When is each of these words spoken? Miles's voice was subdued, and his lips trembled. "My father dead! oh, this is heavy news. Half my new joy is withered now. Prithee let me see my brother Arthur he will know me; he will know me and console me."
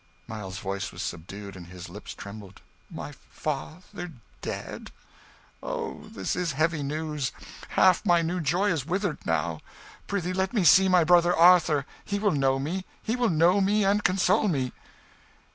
Miles's 0.25 0.57
voice 0.59 0.91
was 0.91 1.03
subdued, 1.03 1.55
and 1.55 1.67
his 1.67 1.87
lips 1.87 2.15
trembled. 2.15 2.61
"My 2.89 3.11
father 3.11 4.13
dead! 4.41 4.89
oh, 5.61 6.07
this 6.09 6.35
is 6.35 6.53
heavy 6.53 6.81
news. 6.81 7.31
Half 7.77 8.03
my 8.03 8.23
new 8.23 8.39
joy 8.41 8.71
is 8.71 8.83
withered 8.83 9.23
now. 9.27 9.61
Prithee 10.07 10.33
let 10.33 10.53
me 10.53 10.63
see 10.63 10.89
my 10.89 11.03
brother 11.03 11.35
Arthur 11.37 11.85
he 12.03 12.17
will 12.17 12.31
know 12.31 12.57
me; 12.57 12.83
he 13.03 13.15
will 13.15 13.29
know 13.29 13.61
me 13.61 13.85
and 13.85 14.03
console 14.03 14.47
me." 14.47 14.73